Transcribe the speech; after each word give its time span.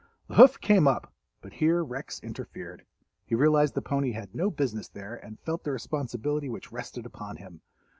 The 0.29 0.33
hoof 0.33 0.59
came 0.59 0.87
up—but 0.87 1.53
here 1.53 1.83
Rex 1.83 2.19
interfered. 2.21 2.87
He 3.23 3.35
realized 3.35 3.75
the 3.75 3.83
pony 3.83 4.13
had 4.13 4.33
no 4.33 4.49
business 4.49 4.87
there 4.87 5.13
and 5.23 5.39
felt 5.41 5.63
the 5.63 5.71
responsibility 5.71 6.49
which 6.49 6.71
rested 6.71 7.05
upon 7.05 7.35
him. 7.35 7.61